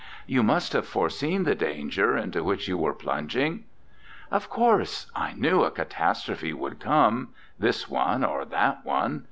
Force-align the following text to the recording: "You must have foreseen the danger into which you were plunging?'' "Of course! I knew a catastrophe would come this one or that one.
"You 0.35 0.41
must 0.41 0.73
have 0.73 0.87
foreseen 0.87 1.43
the 1.43 1.53
danger 1.53 2.17
into 2.17 2.43
which 2.43 2.67
you 2.67 2.75
were 2.75 2.91
plunging?'' 2.91 3.65
"Of 4.31 4.49
course! 4.49 5.05
I 5.15 5.33
knew 5.33 5.63
a 5.63 5.69
catastrophe 5.69 6.53
would 6.53 6.79
come 6.79 7.35
this 7.59 7.87
one 7.87 8.23
or 8.25 8.43
that 8.45 8.83
one. 8.83 9.19